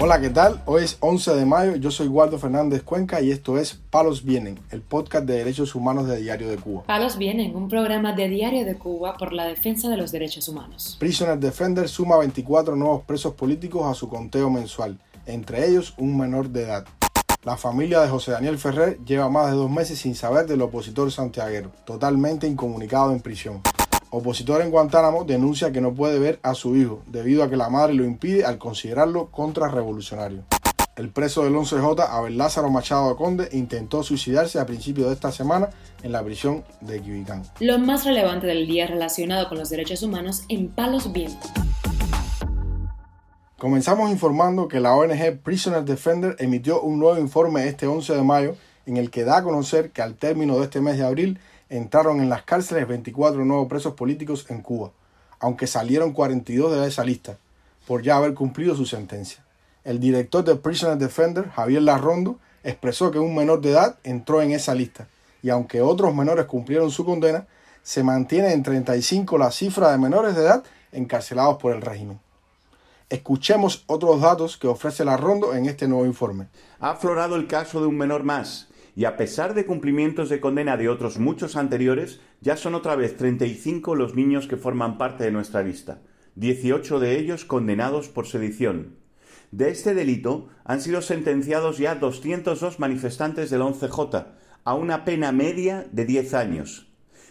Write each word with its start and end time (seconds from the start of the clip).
Hola, 0.00 0.20
¿qué 0.20 0.30
tal? 0.30 0.62
Hoy 0.64 0.84
es 0.84 0.96
11 1.00 1.34
de 1.34 1.44
mayo, 1.44 1.74
yo 1.74 1.90
soy 1.90 2.06
Waldo 2.06 2.38
Fernández 2.38 2.84
Cuenca 2.84 3.20
y 3.20 3.32
esto 3.32 3.58
es 3.58 3.80
Palos 3.90 4.22
Vienen, 4.22 4.56
el 4.70 4.80
podcast 4.80 5.26
de 5.26 5.38
derechos 5.38 5.74
humanos 5.74 6.06
de 6.06 6.18
Diario 6.18 6.48
de 6.48 6.56
Cuba. 6.56 6.84
Palos 6.84 7.18
Vienen, 7.18 7.56
un 7.56 7.68
programa 7.68 8.12
de 8.12 8.28
Diario 8.28 8.64
de 8.64 8.76
Cuba 8.76 9.16
por 9.16 9.32
la 9.32 9.46
defensa 9.46 9.88
de 9.88 9.96
los 9.96 10.12
derechos 10.12 10.48
humanos. 10.48 10.96
Prisoner 11.00 11.36
Defender 11.40 11.88
suma 11.88 12.16
24 12.16 12.76
nuevos 12.76 13.02
presos 13.06 13.34
políticos 13.34 13.88
a 13.88 13.94
su 13.94 14.08
conteo 14.08 14.48
mensual, 14.50 15.00
entre 15.26 15.68
ellos 15.68 15.94
un 15.98 16.16
menor 16.16 16.48
de 16.50 16.62
edad. 16.62 16.86
La 17.42 17.56
familia 17.56 18.00
de 18.00 18.08
José 18.08 18.30
Daniel 18.30 18.56
Ferrer 18.56 19.00
lleva 19.04 19.28
más 19.28 19.50
de 19.50 19.56
dos 19.56 19.68
meses 19.68 19.98
sin 19.98 20.14
saber 20.14 20.46
del 20.46 20.62
opositor 20.62 21.10
santiaguero, 21.10 21.72
totalmente 21.84 22.46
incomunicado 22.46 23.10
en 23.10 23.18
prisión 23.18 23.62
opositor 24.10 24.62
en 24.62 24.70
Guantánamo, 24.70 25.24
denuncia 25.24 25.72
que 25.72 25.80
no 25.80 25.94
puede 25.94 26.18
ver 26.18 26.40
a 26.42 26.54
su 26.54 26.76
hijo 26.76 27.02
debido 27.06 27.42
a 27.42 27.50
que 27.50 27.56
la 27.56 27.68
madre 27.68 27.94
lo 27.94 28.04
impide 28.04 28.44
al 28.44 28.58
considerarlo 28.58 29.30
contrarrevolucionario. 29.30 30.44
El 30.96 31.10
preso 31.10 31.44
del 31.44 31.54
11J, 31.54 32.08
Abel 32.10 32.36
Lázaro 32.36 32.70
Machado 32.70 33.10
de 33.10 33.14
Conde, 33.14 33.48
intentó 33.52 34.02
suicidarse 34.02 34.58
a 34.58 34.66
principios 34.66 35.06
de 35.06 35.14
esta 35.14 35.30
semana 35.30 35.70
en 36.02 36.10
la 36.10 36.24
prisión 36.24 36.64
de 36.80 37.00
Quibicán. 37.00 37.44
Lo 37.60 37.78
más 37.78 38.04
relevante 38.04 38.48
del 38.48 38.66
día 38.66 38.88
relacionado 38.88 39.48
con 39.48 39.58
los 39.58 39.70
derechos 39.70 40.02
humanos 40.02 40.42
en 40.48 40.68
Palos 40.68 41.12
Vientos. 41.12 41.50
Comenzamos 43.58 44.10
informando 44.10 44.66
que 44.66 44.80
la 44.80 44.94
ONG 44.94 45.38
Prisoner 45.42 45.84
Defender 45.84 46.34
emitió 46.40 46.80
un 46.80 46.98
nuevo 46.98 47.18
informe 47.18 47.66
este 47.68 47.86
11 47.86 48.14
de 48.14 48.22
mayo 48.22 48.56
en 48.86 48.96
el 48.96 49.10
que 49.10 49.24
da 49.24 49.38
a 49.38 49.42
conocer 49.44 49.90
que 49.90 50.02
al 50.02 50.14
término 50.14 50.58
de 50.58 50.64
este 50.64 50.80
mes 50.80 50.96
de 50.96 51.04
abril 51.04 51.38
entraron 51.70 52.20
en 52.20 52.28
las 52.28 52.42
cárceles 52.42 52.88
24 52.88 53.44
nuevos 53.44 53.68
presos 53.68 53.94
políticos 53.94 54.46
en 54.48 54.62
Cuba, 54.62 54.90
aunque 55.40 55.66
salieron 55.66 56.12
42 56.12 56.72
de 56.72 56.88
esa 56.88 57.04
lista, 57.04 57.38
por 57.86 58.02
ya 58.02 58.16
haber 58.16 58.34
cumplido 58.34 58.74
su 58.74 58.86
sentencia. 58.86 59.44
El 59.84 60.00
director 60.00 60.44
de 60.44 60.56
Prisoner 60.56 60.98
Defender, 60.98 61.48
Javier 61.50 61.82
Larrondo, 61.82 62.38
expresó 62.62 63.10
que 63.10 63.18
un 63.18 63.34
menor 63.34 63.60
de 63.60 63.70
edad 63.70 63.96
entró 64.04 64.42
en 64.42 64.52
esa 64.52 64.74
lista, 64.74 65.08
y 65.42 65.50
aunque 65.50 65.80
otros 65.80 66.14
menores 66.14 66.46
cumplieron 66.46 66.90
su 66.90 67.04
condena, 67.04 67.46
se 67.82 68.02
mantiene 68.02 68.52
en 68.52 68.62
35 68.62 69.38
la 69.38 69.50
cifra 69.50 69.90
de 69.90 69.98
menores 69.98 70.34
de 70.34 70.42
edad 70.42 70.64
encarcelados 70.92 71.56
por 71.56 71.74
el 71.74 71.80
régimen. 71.80 72.20
Escuchemos 73.08 73.84
otros 73.86 74.20
datos 74.20 74.58
que 74.58 74.66
ofrece 74.66 75.04
Larrondo 75.04 75.54
en 75.54 75.64
este 75.64 75.88
nuevo 75.88 76.04
informe. 76.04 76.48
Ha 76.80 76.90
aflorado 76.90 77.36
el 77.36 77.46
caso 77.46 77.80
de 77.80 77.86
un 77.86 77.96
menor 77.96 78.24
más, 78.24 78.68
y 78.98 79.04
a 79.04 79.16
pesar 79.16 79.54
de 79.54 79.64
cumplimientos 79.64 80.28
de 80.28 80.40
condena 80.40 80.76
de 80.76 80.88
otros 80.88 81.20
muchos 81.20 81.54
anteriores, 81.54 82.20
ya 82.40 82.56
son 82.56 82.74
otra 82.74 82.96
vez 82.96 83.16
35 83.16 83.94
los 83.94 84.16
niños 84.16 84.48
que 84.48 84.56
forman 84.56 84.98
parte 84.98 85.22
de 85.22 85.30
nuestra 85.30 85.62
lista, 85.62 86.00
18 86.34 86.98
de 86.98 87.16
ellos 87.16 87.44
condenados 87.44 88.08
por 88.08 88.26
sedición. 88.26 88.96
De 89.52 89.70
este 89.70 89.94
delito 89.94 90.48
han 90.64 90.80
sido 90.80 91.00
sentenciados 91.00 91.78
ya 91.78 91.94
202 91.94 92.80
manifestantes 92.80 93.50
del 93.50 93.60
11J, 93.60 94.26
a 94.64 94.74
una 94.74 95.04
pena 95.04 95.30
media 95.30 95.86
de 95.92 96.04
10 96.04 96.34
años. 96.34 96.88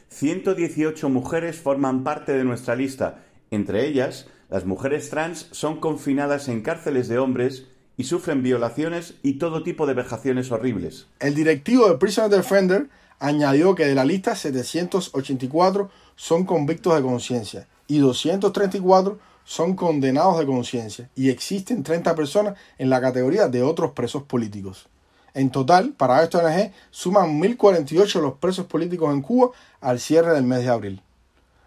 118 0.08 1.10
mujeres 1.10 1.58
forman 1.58 2.06
parte 2.06 2.32
de 2.32 2.46
nuestra 2.46 2.78
lista, 2.78 3.26
entre 3.52 3.86
ellas 3.86 4.30
las 4.50 4.66
mujeres 4.66 5.10
trans 5.10 5.50
son 5.52 5.82
confinadas 5.82 6.48
en 6.48 6.62
cárceles 6.62 7.10
de 7.10 7.18
hombres 7.18 7.68
y 7.98 8.04
sufren 8.04 8.44
violaciones 8.44 9.16
y 9.24 9.34
todo 9.34 9.64
tipo 9.64 9.88
de 9.88 9.96
vejaciones 9.96 10.52
horribles. 10.52 11.08
El 11.20 11.34
directivo 11.34 11.90
de 11.90 11.98
Prisoner 11.98 12.30
Defender 12.30 12.88
añadió 13.20 13.76
que 13.76 13.86
de 13.86 13.96
la 13.96 14.06
lista 14.06 14.36
784 14.36 15.90
son 16.16 16.46
convictos 16.46 16.96
de 16.96 17.02
conciencia 17.02 17.68
y 17.88 17.98
234 17.98 19.20
son 19.44 19.76
condenados 19.76 20.38
de 20.38 20.46
conciencia 20.46 21.10
y 21.16 21.30
existen 21.30 21.82
30 21.84 22.16
personas 22.16 22.56
en 22.78 22.90
la 22.90 23.02
categoría 23.02 23.48
de 23.48 23.64
otros 23.64 23.92
presos 23.92 24.24
políticos. 24.24 24.88
En 25.34 25.52
total, 25.52 25.94
para 25.94 26.24
esta 26.24 26.40
ONG, 26.40 26.72
suman 26.90 27.40
1.048 27.40 28.22
los 28.22 28.34
presos 28.34 28.66
políticos 28.66 29.14
en 29.14 29.22
Cuba 29.22 29.52
al 29.82 30.00
cierre 30.00 30.34
del 30.34 30.44
mes 30.44 30.64
de 30.64 30.70
abril. 30.70 31.02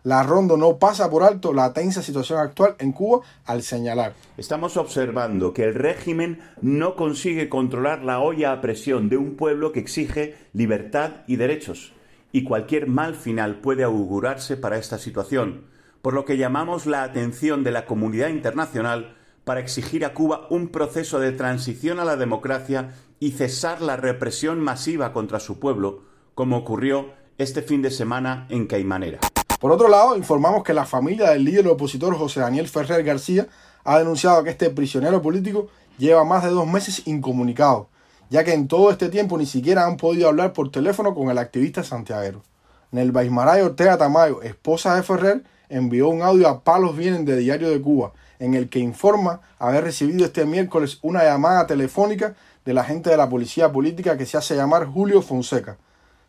La 0.03 0.23
Rondo 0.23 0.57
no 0.57 0.79
pasa 0.79 1.11
por 1.11 1.23
alto 1.23 1.53
la 1.53 1.75
tensa 1.75 2.01
situación 2.01 2.39
actual 2.39 2.75
en 2.79 2.93
Cuba 2.93 3.21
al 3.45 3.63
señalar. 3.63 4.15
Estamos 4.39 4.79
observando 4.79 5.53
que 5.53 5.65
el 5.65 5.75
régimen 5.75 6.41
no 6.63 6.97
consigue 6.97 7.51
controlar 7.51 8.03
la 8.03 8.21
olla 8.21 8.53
a 8.53 8.63
presión 8.63 9.11
de 9.11 9.19
un 9.19 9.37
pueblo 9.37 9.73
que 9.73 9.81
exige 9.81 10.37
libertad 10.55 11.17
y 11.27 11.37
derechos, 11.37 11.93
y 12.33 12.45
cualquier 12.45 12.87
mal 12.87 13.15
final 13.15 13.57
puede 13.57 13.83
augurarse 13.83 14.57
para 14.57 14.79
esta 14.79 14.97
situación, 14.97 15.67
por 16.01 16.15
lo 16.15 16.25
que 16.25 16.39
llamamos 16.39 16.87
la 16.87 17.03
atención 17.03 17.63
de 17.63 17.73
la 17.73 17.85
comunidad 17.85 18.29
internacional 18.29 19.19
para 19.45 19.61
exigir 19.61 20.07
a 20.07 20.15
Cuba 20.15 20.47
un 20.49 20.69
proceso 20.69 21.21
de 21.21 21.33
transición 21.33 22.01
a 22.01 22.07
la 22.07 22.17
democracia 22.17 22.95
y 23.19 23.33
cesar 23.33 23.83
la 23.83 23.97
represión 23.97 24.61
masiva 24.61 25.13
contra 25.13 25.41
su 25.41 25.59
pueblo, 25.59 26.05
como 26.35 26.57
ocurrió 26.57 27.11
este 27.37 27.61
fin 27.61 27.83
de 27.83 27.91
semana 27.91 28.47
en 28.49 28.67
Caimanera. 28.67 29.21
Por 29.61 29.73
otro 29.73 29.89
lado, 29.89 30.17
informamos 30.17 30.65
que 30.65 30.73
la 30.73 30.87
familia 30.87 31.31
del 31.31 31.45
líder 31.45 31.69
opositor 31.69 32.17
José 32.17 32.41
Daniel 32.41 32.67
Ferrer 32.67 33.05
García 33.05 33.47
ha 33.85 33.99
denunciado 33.99 34.43
que 34.43 34.49
este 34.49 34.71
prisionero 34.71 35.21
político 35.21 35.69
lleva 35.99 36.25
más 36.25 36.43
de 36.45 36.49
dos 36.49 36.67
meses 36.67 37.07
incomunicado, 37.07 37.89
ya 38.31 38.43
que 38.43 38.55
en 38.55 38.69
todo 38.69 38.91
este 38.91 39.11
tiempo 39.11 39.37
ni 39.37 39.45
siquiera 39.45 39.85
han 39.85 39.99
podido 39.99 40.29
hablar 40.29 40.55
por 40.55 40.71
teléfono 40.71 41.15
con 41.15 41.29
el 41.29 41.37
activista 41.37 41.85
santiaguero. 41.85 42.43
Nelva 42.91 43.23
Ismaray 43.23 43.61
Ortega 43.61 43.99
Tamayo, 43.99 44.41
esposa 44.41 44.97
de 44.97 45.03
Ferrer, 45.03 45.45
envió 45.69 46.09
un 46.09 46.23
audio 46.23 46.49
a 46.49 46.65
Palos 46.65 46.97
Vienen 46.97 47.27
de 47.27 47.37
Diario 47.37 47.69
de 47.69 47.83
Cuba, 47.83 48.13
en 48.39 48.55
el 48.55 48.71
que 48.71 48.79
informa 48.79 49.43
haber 49.59 49.85
recibido 49.85 50.25
este 50.25 50.47
miércoles 50.47 51.01
una 51.03 51.23
llamada 51.23 51.67
telefónica 51.67 52.35
del 52.65 52.79
agente 52.79 53.11
de 53.11 53.19
la 53.19 53.29
policía 53.29 53.71
política 53.71 54.17
que 54.17 54.25
se 54.25 54.39
hace 54.39 54.57
llamar 54.57 54.87
Julio 54.87 55.21
Fonseca. 55.21 55.77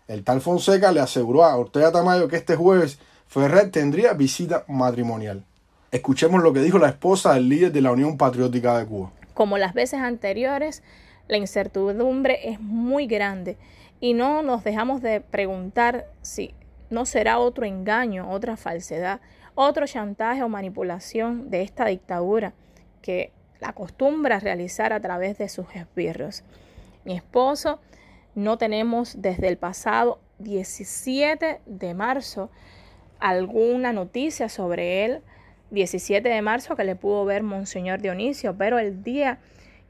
El 0.09 0.25
tal 0.25 0.41
Fonseca 0.41 0.91
le 0.91 1.00
aseguró 1.00 1.46
a 1.46 1.56
Ortega 1.56 1.94
Tamayo 1.94 2.28
que 2.28 2.36
este 2.36 2.58
jueves 2.58 3.00
Ferrer 3.31 3.72
tendría 3.72 4.12
visita 4.12 4.66
matrimonial. 4.68 5.46
Escuchemos 5.90 6.44
lo 6.44 6.52
que 6.52 6.59
dijo 6.59 6.78
la 6.80 6.90
esposa 6.90 7.34
del 7.34 7.47
líder 7.47 7.72
de 7.72 7.80
la 7.80 7.94
Unión 7.94 8.18
Patriótica 8.18 8.78
de 8.78 8.86
Cuba. 8.86 9.14
Como 9.34 9.58
las 9.58 9.74
veces 9.74 10.02
anteriores, 10.02 10.84
la 11.30 11.38
incertidumbre 11.38 12.50
es 12.50 12.59
muy 12.59 13.08
grande 13.08 13.56
y 14.02 14.16
no 14.16 14.44
nos 14.44 14.66
dejamos 14.66 15.02
de 15.02 15.22
preguntar 15.22 16.08
si 16.22 16.53
no 16.90 17.06
será 17.06 17.40
otro 17.40 17.64
engaño, 17.66 18.30
otra 18.30 18.58
falsedad, 18.58 19.22
otro 19.56 19.88
chantaje 19.88 20.44
o 20.44 20.50
manipulación 20.50 21.50
de 21.50 21.62
esta 21.62 21.86
dictadura 21.86 22.52
que 23.02 23.31
la 23.62 23.70
acostumbra 23.70 24.41
realizar 24.41 24.91
a 24.91 25.00
través 25.00 25.38
de 25.38 25.47
sus 25.47 25.68
esbirros. 25.74 26.44
Mi 27.06 27.16
esposo 27.16 27.80
no 28.36 28.58
tenemos 28.58 29.22
desde 29.22 29.47
el 29.47 29.56
pasado 29.56 30.20
17 30.40 31.62
de 31.66 31.94
marzo 31.94 32.50
alguna 33.22 33.94
noticia 33.94 34.50
sobre 34.50 35.06
él. 35.06 35.22
17 35.70 36.28
de 36.28 36.42
marzo 36.42 36.76
que 36.76 36.84
le 36.84 36.98
pudo 36.98 37.24
ver 37.24 37.44
Monseñor 37.44 38.02
Dionisio, 38.02 38.58
pero 38.58 38.78
el 38.78 39.04
día 39.04 39.40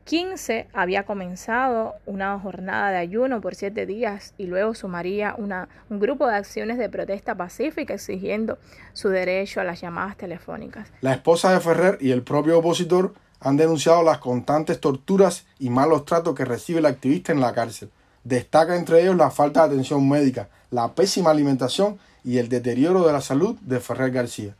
15 0.04 0.68
había 0.74 1.04
comenzado 1.06 1.96
una 2.06 2.38
jornada 2.40 2.92
de 2.92 2.98
ayuno 2.98 3.42
por 3.42 3.56
siete 3.56 3.86
días 3.86 4.34
y 4.38 4.46
luego 4.46 4.76
sumaría 4.76 5.36
una, 5.38 5.70
un 5.90 6.00
grupo 6.00 6.28
de 6.28 6.36
acciones 6.36 6.78
de 6.78 6.90
protesta 6.90 7.36
pacífica 7.36 7.94
exigiendo 7.94 8.58
su 8.94 9.10
derecho 9.10 9.62
a 9.62 9.64
las 9.64 9.82
llamadas 9.82 10.18
telefónicas. 10.18 10.92
La 11.02 11.14
esposa 11.14 11.54
de 11.54 11.60
Ferrer 11.60 11.98
y 12.00 12.12
el 12.12 12.24
propio 12.24 12.60
opositor 12.60 13.14
han 13.40 13.58
denunciado 13.58 14.04
las 14.04 14.20
constantes 14.20 14.80
torturas 14.80 15.46
y 15.60 15.70
malos 15.70 16.06
tratos 16.06 16.36
que 16.36 16.46
recibe 16.46 16.80
el 16.80 16.86
activista 16.86 17.32
en 17.32 17.42
la 17.42 17.54
cárcel. 17.54 17.90
Destaca 18.24 18.76
entre 18.76 19.02
ellos 19.02 19.16
la 19.16 19.32
falta 19.32 19.62
de 19.62 19.74
atención 19.74 20.08
médica, 20.08 20.50
la 20.70 20.94
pésima 20.94 21.32
alimentación 21.32 21.98
y 22.24 22.38
el 22.38 22.50
deterioro 22.50 23.06
de 23.06 23.14
la 23.14 23.22
salud 23.22 23.56
de 23.62 23.80
Ferrer 23.80 24.12
García. 24.12 24.56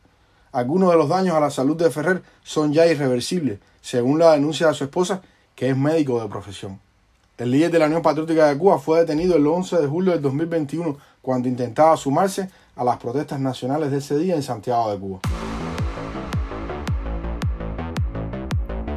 Algunos 0.50 0.90
de 0.90 0.96
los 0.96 1.08
daños 1.08 1.36
a 1.36 1.40
la 1.40 1.50
salud 1.50 1.76
de 1.76 1.90
Ferrer 1.90 2.22
son 2.42 2.72
ya 2.72 2.86
irreversibles, 2.86 3.60
según 3.80 4.18
la 4.18 4.32
denuncia 4.32 4.68
de 4.68 4.74
su 4.74 4.84
esposa, 4.84 5.22
que 5.54 5.70
es 5.70 5.76
médico 5.76 6.20
de 6.20 6.28
profesión. 6.28 6.80
El 7.38 7.50
líder 7.50 7.70
de 7.70 7.78
la 7.78 7.86
Unión 7.86 8.02
Patriótica 8.02 8.48
de 8.48 8.58
Cuba 8.58 8.78
fue 8.78 9.00
detenido 9.00 9.36
el 9.36 9.46
11 9.46 9.80
de 9.80 9.86
julio 9.86 10.12
del 10.12 10.22
2021 10.22 10.98
cuando 11.22 11.48
intentaba 11.48 11.96
sumarse 11.96 12.50
a 12.76 12.84
las 12.84 12.98
protestas 12.98 13.40
nacionales 13.40 13.90
de 13.90 13.98
ese 13.98 14.18
día 14.18 14.34
en 14.34 14.42
Santiago 14.42 14.90
de 14.90 14.98
Cuba. 14.98 15.20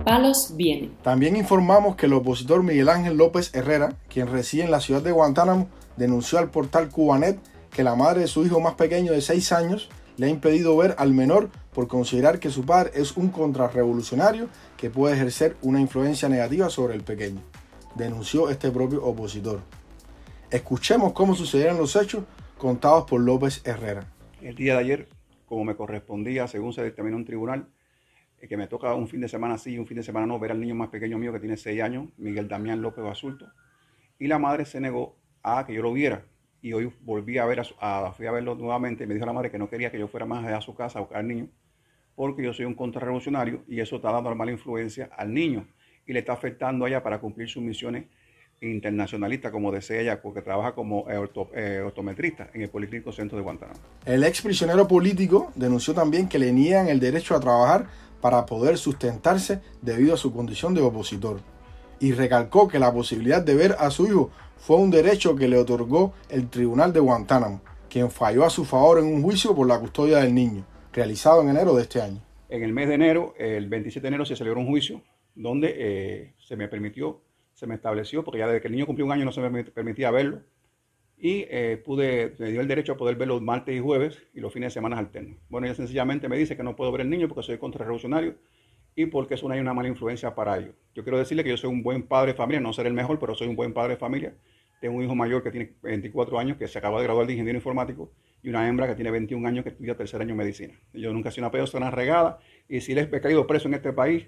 Palos 0.06 0.54
viene. 0.56 0.92
También 1.02 1.36
informamos 1.36 1.96
que 1.96 2.06
el 2.06 2.14
opositor 2.14 2.62
Miguel 2.62 2.90
Ángel 2.90 3.18
López 3.18 3.50
Herrera, 3.56 3.96
quien 4.08 4.28
reside 4.28 4.64
en 4.64 4.70
la 4.70 4.80
ciudad 4.80 5.02
de 5.02 5.12
Guantánamo, 5.12 5.68
denunció 5.98 6.38
al 6.38 6.52
portal 6.52 6.90
Cubanet 6.90 7.40
que 7.72 7.82
la 7.82 7.96
madre 7.96 8.22
de 8.22 8.28
su 8.28 8.46
hijo 8.46 8.60
más 8.60 8.76
pequeño 8.76 9.14
de 9.14 9.22
6 9.22 9.52
años 9.52 9.90
le 10.18 10.28
ha 10.28 10.30
impedido 10.30 10.78
ver 10.78 10.94
al 11.00 11.12
menor 11.12 11.50
por 11.74 11.88
considerar 11.88 12.40
que 12.40 12.52
su 12.52 12.68
padre 12.68 12.92
es 12.94 13.18
un 13.18 13.30
contrarrevolucionario 13.30 14.48
que 14.78 14.92
puede 14.92 15.16
ejercer 15.16 15.58
una 15.64 15.82
influencia 15.82 16.30
negativa 16.30 16.70
sobre 16.70 16.94
el 16.94 17.02
pequeño, 17.02 17.42
denunció 17.96 18.52
este 18.52 18.70
propio 18.70 19.04
opositor. 19.04 19.62
Escuchemos 20.52 21.14
cómo 21.14 21.34
sucedieron 21.34 21.80
los 21.80 21.96
hechos 21.96 22.26
contados 22.60 23.06
por 23.06 23.22
López 23.22 23.64
Herrera. 23.66 24.06
El 24.40 24.56
día 24.56 24.74
de 24.74 24.80
ayer, 24.82 25.10
como 25.48 25.64
me 25.64 25.76
correspondía 25.76 26.48
según 26.48 26.74
se 26.74 26.84
determinó 26.84 27.18
en 27.18 27.26
tribunal, 27.26 27.68
que 28.40 28.58
me 28.58 28.68
toca 28.68 28.94
un 28.94 29.08
fin 29.08 29.22
de 29.22 29.28
semana 29.28 29.58
sí 29.58 29.74
y 29.74 29.78
un 29.78 29.88
fin 29.88 29.98
de 29.98 30.04
semana 30.04 30.26
no 30.28 30.40
ver 30.40 30.52
al 30.52 30.60
niño 30.60 30.76
más 30.76 30.90
pequeño 30.90 31.18
mío 31.18 31.34
que 31.34 31.40
tiene 31.40 31.58
6 31.58 31.82
años, 31.82 32.10
Miguel 32.18 32.48
Damián 32.48 32.82
López 32.82 33.04
Basulto. 33.04 33.48
Y 34.20 34.28
la 34.28 34.40
madre 34.40 34.66
se 34.66 34.80
negó 34.80 35.18
a 35.42 35.66
que 35.66 35.74
yo 35.74 35.82
lo 35.82 35.94
viera. 35.94 36.26
Y 36.62 36.74
hoy 36.74 36.92
volví 37.02 37.38
a 37.38 37.46
ver, 37.46 37.62
a, 37.80 38.12
fui 38.14 38.26
a 38.26 38.32
verlo 38.32 38.56
nuevamente 38.56 39.04
y 39.04 39.08
me 39.08 39.14
dijo 39.14 39.26
la 39.26 39.34
madre 39.34 39.52
que 39.52 39.60
no 39.60 39.70
quería 39.70 39.92
que 39.92 40.00
yo 40.00 40.08
fuera 40.08 40.26
más 40.26 40.46
a 40.46 40.62
su 40.62 40.74
casa 40.76 41.00
a 41.00 41.02
buscar 41.02 41.20
al 41.20 41.28
niño 41.28 41.50
porque 42.16 42.44
yo 42.44 42.54
soy 42.54 42.66
un 42.66 42.74
contrarrevolucionario 42.74 43.64
y 43.68 43.80
eso 43.80 43.98
está 43.98 44.12
dando 44.12 44.34
mala 44.34 44.52
influencia 44.52 45.10
al 45.16 45.34
niño 45.34 45.68
y 46.08 46.14
le 46.14 46.20
está 46.20 46.34
afectando 46.34 46.86
a 46.86 46.88
ella 46.88 47.04
para 47.04 47.20
cumplir 47.20 47.50
sus 47.50 47.62
misiones 47.62 48.06
internacionalistas, 48.62 49.52
como 49.52 49.72
desea 49.72 50.02
ella, 50.02 50.22
porque 50.22 50.42
trabaja 50.42 50.74
como 50.74 51.10
eh, 51.10 51.30
eh, 51.56 51.82
ortometrista 51.86 52.50
en 52.54 52.62
el 52.62 52.70
Político 52.70 53.12
Centro 53.12 53.38
de 53.38 53.44
Guantánamo. 53.44 53.80
El 54.06 54.24
ex 54.24 54.42
prisionero 54.42 54.88
político 54.88 55.52
denunció 55.56 55.94
también 55.94 56.30
que 56.30 56.40
le 56.40 56.54
niegan 56.54 56.88
el 56.88 57.00
derecho 57.00 57.36
a 57.36 57.40
trabajar 57.40 57.88
para 58.26 58.48
poder 58.48 58.80
sustentarse 58.80 59.62
debido 59.84 60.16
a 60.16 60.18
su 60.18 60.34
condición 60.34 60.74
de 60.74 60.82
opositor. 60.82 61.42
Y 62.00 62.12
recalcó 62.14 62.68
que 62.68 62.80
la 62.80 62.92
posibilidad 62.92 63.40
de 63.40 63.54
ver 63.54 63.76
a 63.78 63.92
su 63.92 64.08
hijo 64.08 64.32
fue 64.58 64.78
un 64.78 64.90
derecho 64.90 65.36
que 65.36 65.48
le 65.48 65.60
otorgó 65.60 66.12
el 66.30 66.50
Tribunal 66.50 66.92
de 66.92 67.02
Guantánamo, 67.02 67.62
quien 67.88 68.10
falló 68.10 68.44
a 68.44 68.50
su 68.50 68.66
favor 68.66 68.98
en 68.98 69.06
un 69.06 69.22
juicio 69.22 69.54
por 69.54 69.68
la 69.68 69.80
custodia 69.80 70.18
del 70.18 70.34
niño 70.34 70.66
realizado 70.92 71.44
en 71.44 71.50
enero 71.50 71.76
de 71.76 71.84
este 71.84 72.02
año. 72.02 72.20
En 72.50 72.64
el 72.64 72.74
mes 72.74 72.88
de 72.88 72.96
enero, 72.96 73.36
el 73.38 73.70
27 73.70 74.02
de 74.02 74.08
enero, 74.08 74.26
se 74.26 74.36
celebró 74.36 74.60
un 74.60 74.70
juicio 74.70 75.04
donde 75.36 75.76
eh, 75.78 76.34
se 76.40 76.56
me 76.56 76.68
permitió, 76.68 77.22
se 77.54 77.68
me 77.68 77.76
estableció, 77.76 78.24
porque 78.24 78.40
ya 78.40 78.48
desde 78.48 78.60
que 78.60 78.70
el 78.70 78.74
niño 78.74 78.88
cumplió 78.88 79.06
un 79.06 79.12
año 79.12 79.26
no 79.26 79.34
se 79.34 79.48
me 79.48 79.66
permitía 79.66 80.10
verlo, 80.10 80.42
y 81.18 81.46
eh, 81.50 81.82
pude, 81.84 82.36
me 82.40 82.52
dio 82.52 82.62
el 82.62 82.68
derecho 82.68 82.94
a 82.94 82.98
poder 82.98 83.16
verlo 83.16 83.40
martes 83.40 83.76
y 83.76 83.80
jueves 83.80 84.22
y 84.34 84.40
los 84.40 84.52
fines 84.52 84.68
de 84.68 84.74
semana 84.74 84.98
alternos. 84.98 85.38
Bueno, 85.50 85.68
ella 85.68 85.76
sencillamente 85.76 86.28
me 86.28 86.38
dice 86.38 86.58
que 86.58 86.64
no 86.64 86.76
puedo 86.76 86.92
ver 86.92 87.02
al 87.02 87.10
niño 87.10 87.28
porque 87.28 87.44
soy 87.44 87.58
contrarrevolucionario 87.58 88.36
y 88.96 89.06
porque 89.08 89.36
es 89.36 89.44
una, 89.44 89.56
una 89.56 89.74
mala 89.74 89.88
influencia 89.88 90.36
para 90.36 90.58
ellos. 90.58 90.76
Yo 90.94 91.04
quiero 91.04 91.18
decirle 91.18 91.44
que 91.44 91.50
yo 91.50 91.58
soy 91.58 91.70
un 91.70 91.84
buen 91.84 92.04
padre 92.04 92.32
de 92.32 92.38
familia, 92.38 92.60
no 92.60 92.74
seré 92.74 92.90
el 92.90 92.96
mejor, 92.96 93.20
pero 93.20 93.36
soy 93.36 93.48
un 93.48 93.56
buen 93.56 93.74
padre 93.74 93.94
de 93.94 93.98
familia. 93.98 94.36
Tengo 94.80 94.98
un 94.98 95.04
hijo 95.04 95.16
mayor 95.16 95.42
que 95.42 95.52
tiene 95.52 95.74
24 95.82 96.38
años, 96.38 96.58
que 96.58 96.68
se 96.68 96.78
acaba 96.78 97.00
de 97.00 97.06
graduar 97.06 97.26
de 97.26 97.34
ingeniero 97.34 97.58
informático, 97.58 98.12
y 98.44 98.50
una 98.50 98.68
hembra 98.68 98.88
que 98.88 98.96
tiene 98.96 99.10
21 99.12 99.48
años 99.48 99.64
que 99.64 99.70
estudia 99.70 99.96
tercer 99.96 100.22
año 100.22 100.30
de 100.30 100.36
medicina. 100.36 100.74
Yo 100.94 101.12
nunca 101.12 101.30
he 101.30 101.32
sido 101.32 101.46
una 101.46 101.52
persona 101.52 101.90
regada 101.92 102.40
y 102.70 102.82
si 102.82 102.94
les 102.94 103.12
he 103.12 103.22
caído 103.22 103.48
preso 103.48 103.68
en 103.68 103.74
este 103.74 103.94
país 103.94 104.28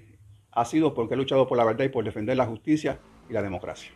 ha 0.52 0.66
sido 0.66 0.94
porque 0.94 1.14
he 1.14 1.18
luchado 1.18 1.48
por 1.48 1.58
la 1.58 1.66
verdad 1.66 1.86
y 1.86 1.90
por 1.90 2.04
defender 2.04 2.36
la 2.36 2.48
justicia 2.48 2.98
y 3.30 3.34
la 3.34 3.44
democracia. 3.44 3.92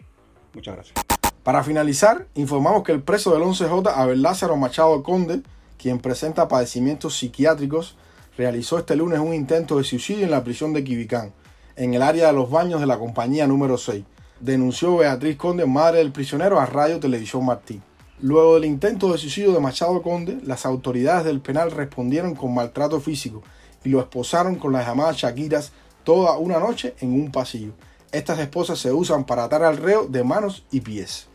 Muchas 0.54 0.76
gracias. 0.76 1.21
Para 1.44 1.64
finalizar, 1.64 2.28
informamos 2.36 2.84
que 2.84 2.92
el 2.92 3.02
preso 3.02 3.34
del 3.34 3.42
11J, 3.42 3.92
Abel 3.96 4.22
Lázaro 4.22 4.58
Machado 4.58 5.02
Conde, 5.02 5.42
quien 5.80 5.98
presenta 5.98 6.48
padecimientos 6.48 7.18
psiquiátricos, 7.18 7.98
realizó 8.38 8.78
este 8.78 8.96
lunes 8.96 9.20
un 9.20 9.34
intento 9.34 9.80
de 9.80 9.84
suicidio 9.84 10.24
en 10.26 10.30
la 10.30 10.44
prisión 10.44 10.72
de 10.72 10.84
Quibicán, 10.84 11.34
en 11.76 11.96
el 11.96 12.04
área 12.04 12.28
de 12.28 12.34
los 12.34 12.52
baños 12.52 12.80
de 12.80 12.86
la 12.86 13.00
compañía 13.00 13.48
número 13.48 13.80
6. 13.80 14.04
Denunció 14.40 14.98
Beatriz 14.98 15.36
Conde, 15.36 15.66
madre 15.66 15.98
del 15.98 16.12
prisionero, 16.12 16.60
a 16.60 16.68
Radio 16.68 17.00
Televisión 17.00 17.44
Martín. 17.44 17.82
Luego 18.20 18.54
del 18.54 18.66
intento 18.66 19.12
de 19.12 19.18
suicidio 19.18 19.52
de 19.52 19.60
Machado 19.60 20.00
Conde, 20.04 20.38
las 20.44 20.68
autoridades 20.68 21.26
del 21.26 21.42
penal 21.42 21.72
respondieron 21.72 22.36
con 22.36 22.54
maltrato 22.54 23.00
físico 23.00 23.42
y 23.84 23.90
lo 23.90 24.00
esposaron 24.00 24.58
con 24.58 24.74
las 24.74 24.86
llamadas 24.86 25.18
Shakiras 25.18 25.72
toda 26.04 26.38
una 26.38 26.60
noche 26.60 26.94
en 27.00 27.14
un 27.20 27.32
pasillo. 27.32 27.74
Estas 28.12 28.38
esposas 28.38 28.78
se 28.78 28.92
usan 28.92 29.26
para 29.26 29.46
atar 29.46 29.64
al 29.64 29.78
reo 29.78 30.06
de 30.06 30.24
manos 30.24 30.66
y 30.70 30.82
pies. 30.82 31.31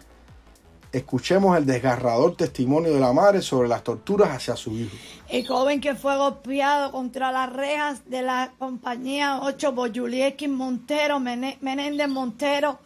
Escuchemos 0.92 1.56
el 1.58 1.66
desgarrador 1.66 2.36
testimonio 2.36 2.94
de 2.94 3.00
la 3.00 3.12
madre 3.12 3.42
sobre 3.42 3.68
las 3.68 3.82
torturas 3.82 4.30
hacia 4.30 4.56
su 4.56 4.72
hijo. 4.72 4.96
El 5.28 5.46
joven 5.46 5.80
que 5.80 5.94
fue 5.94 6.16
golpeado 6.16 6.92
contra 6.92 7.32
las 7.32 7.52
rejas 7.52 8.08
de 8.08 8.22
la 8.22 8.52
compañía 8.58 9.40
8 9.42 9.72
Boyuliekin 9.72 10.54
Montero, 10.54 11.20
Menéndez 11.20 12.08
Montero, 12.08 12.78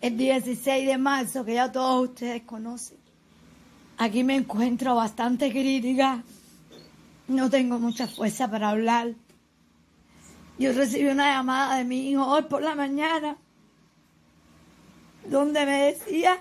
el 0.00 0.16
16 0.16 0.86
de 0.86 0.98
marzo, 0.98 1.44
que 1.44 1.54
ya 1.54 1.70
todos 1.70 2.08
ustedes 2.08 2.42
conocen. 2.42 2.96
Aquí 3.98 4.24
me 4.24 4.34
encuentro 4.34 4.94
bastante 4.94 5.50
crítica. 5.50 6.22
No 7.28 7.48
tengo 7.48 7.78
mucha 7.78 8.08
fuerza 8.08 8.50
para 8.50 8.70
hablar. 8.70 9.14
Yo 10.58 10.72
recibí 10.72 11.08
una 11.08 11.34
llamada 11.34 11.76
de 11.76 11.84
mi 11.84 12.10
hijo 12.10 12.26
hoy 12.26 12.42
por 12.42 12.62
la 12.62 12.74
mañana, 12.74 13.36
donde 15.28 15.64
me 15.66 15.82
decía 15.84 16.40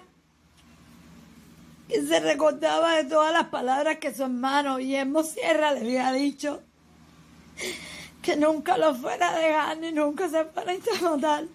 que 1.88 2.06
se 2.06 2.20
recordaba 2.20 2.96
de 2.96 3.06
todas 3.06 3.34
las 3.34 3.48
palabras 3.48 3.98
que 3.98 4.14
su 4.14 4.24
hermano 4.24 4.78
Guillermo 4.78 5.24
Sierra 5.24 5.74
le 5.74 5.82
había 5.82 6.12
dicho, 6.12 6.62
que 8.22 8.36
nunca 8.36 8.78
lo 8.78 8.96
fuera 8.96 9.36
a 9.36 9.40
dejar 9.40 9.78
ni 9.78 9.92
nunca 9.92 10.30
se 10.30 10.46
fuera 10.46 10.72
a 10.72 10.76
incomodar 10.76 11.46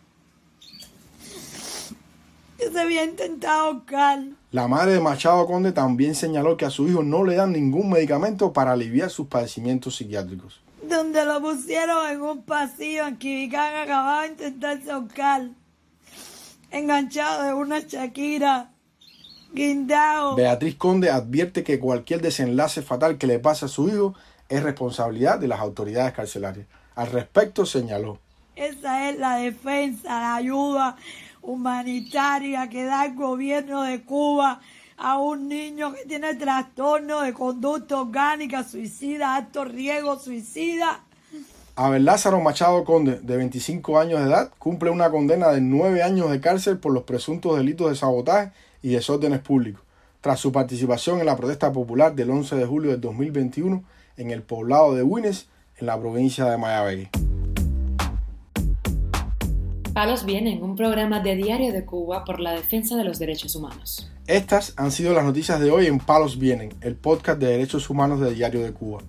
que 2.58 2.70
se 2.70 2.80
había 2.80 3.04
intentado 3.04 3.68
ahorcar. 3.68 4.18
La 4.50 4.66
madre 4.66 4.94
de 4.94 5.00
Machado 5.00 5.46
Conde 5.46 5.72
también 5.72 6.14
señaló 6.14 6.56
que 6.56 6.64
a 6.64 6.70
su 6.70 6.88
hijo 6.88 7.02
no 7.02 7.24
le 7.24 7.36
dan 7.36 7.52
ningún 7.52 7.88
medicamento 7.88 8.52
para 8.52 8.72
aliviar 8.72 9.10
sus 9.10 9.28
padecimientos 9.28 9.96
psiquiátricos. 9.96 10.60
Donde 10.82 11.24
lo 11.24 11.40
pusieron 11.40 12.10
en 12.10 12.20
un 12.20 12.42
pasillo 12.42 13.06
en 13.06 13.16
Quibicán 13.16 13.76
acababa 13.76 14.22
de 14.22 14.28
intentarse 14.28 14.90
ahorcar. 14.90 15.50
Enganchado 16.70 17.44
de 17.44 17.54
una 17.54 17.80
Shakira. 17.80 18.70
Guindao. 19.52 20.34
Beatriz 20.34 20.76
Conde 20.76 21.10
advierte 21.10 21.64
que 21.64 21.78
cualquier 21.78 22.20
desenlace 22.20 22.82
fatal 22.82 23.18
que 23.18 23.26
le 23.26 23.38
pase 23.38 23.64
a 23.64 23.68
su 23.68 23.88
hijo 23.88 24.14
es 24.48 24.62
responsabilidad 24.62 25.38
de 25.38 25.48
las 25.48 25.60
autoridades 25.60 26.12
carcelarias. 26.12 26.66
Al 26.94 27.10
respecto 27.10 27.66
señaló. 27.66 28.18
Esa 28.56 29.10
es 29.10 29.18
la 29.18 29.36
defensa, 29.36 30.08
la 30.20 30.34
ayuda 30.36 30.96
humanitaria 31.42 32.68
que 32.68 32.84
da 32.84 33.06
el 33.06 33.14
gobierno 33.14 33.82
de 33.82 34.02
Cuba 34.02 34.60
a 34.96 35.18
un 35.18 35.48
niño 35.48 35.94
que 35.94 36.04
tiene 36.06 36.34
trastorno 36.34 37.22
de 37.22 37.32
conducta 37.32 38.00
orgánica 38.00 38.64
suicida, 38.64 39.36
alto 39.36 39.64
riesgo 39.64 40.18
suicida. 40.18 41.00
Abel 41.76 42.04
Lázaro 42.04 42.40
Machado 42.40 42.82
Conde, 42.84 43.20
de 43.20 43.36
25 43.36 44.00
años 44.00 44.18
de 44.18 44.26
edad, 44.26 44.50
cumple 44.58 44.90
una 44.90 45.10
condena 45.10 45.50
de 45.52 45.60
9 45.60 46.02
años 46.02 46.30
de 46.32 46.40
cárcel 46.40 46.78
por 46.78 46.92
los 46.92 47.04
presuntos 47.04 47.56
delitos 47.56 47.88
de 47.88 47.94
sabotaje 47.94 48.50
y 48.82 48.90
desórdenes 48.90 49.40
públicos, 49.40 49.82
tras 50.20 50.40
su 50.40 50.52
participación 50.52 51.20
en 51.20 51.26
la 51.26 51.36
protesta 51.36 51.72
popular 51.72 52.14
del 52.14 52.30
11 52.30 52.56
de 52.56 52.66
julio 52.66 52.90
de 52.90 52.96
2021 52.98 53.84
en 54.16 54.30
el 54.30 54.42
poblado 54.42 54.94
de 54.94 55.02
Huines, 55.02 55.48
en 55.78 55.86
la 55.86 55.98
provincia 55.98 56.44
de 56.46 56.58
Mayabeque. 56.58 57.10
Palos 59.92 60.24
Vienen, 60.24 60.62
un 60.62 60.76
programa 60.76 61.20
de 61.20 61.34
Diario 61.34 61.72
de 61.72 61.84
Cuba 61.84 62.24
por 62.24 62.38
la 62.38 62.52
defensa 62.52 62.96
de 62.96 63.02
los 63.02 63.18
derechos 63.18 63.56
humanos. 63.56 64.08
Estas 64.28 64.74
han 64.76 64.92
sido 64.92 65.12
las 65.12 65.24
noticias 65.24 65.58
de 65.58 65.70
hoy 65.70 65.86
en 65.86 65.98
Palos 65.98 66.38
Vienen, 66.38 66.74
el 66.82 66.94
podcast 66.94 67.40
de 67.40 67.48
derechos 67.48 67.90
humanos 67.90 68.20
de 68.20 68.32
Diario 68.32 68.62
de 68.62 68.72
Cuba. 68.72 69.00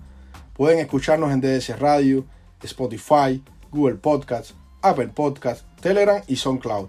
Pueden 0.54 0.78
escucharnos 0.80 1.30
en 1.30 1.40
DDC 1.40 1.78
Radio, 1.78 2.24
Spotify, 2.62 3.42
Google 3.70 3.96
Podcasts, 3.96 4.54
Apple 4.82 5.08
Podcasts, 5.08 5.64
Telegram 5.80 6.22
y 6.26 6.36
SoundCloud. 6.36 6.88